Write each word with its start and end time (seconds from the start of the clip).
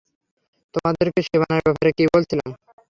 তোমাদেরকে 0.73 1.19
সীমানার 1.27 1.63
ব্যাপারে 1.65 1.91
কী 1.97 2.03
বলেছিলাম? 2.13 2.49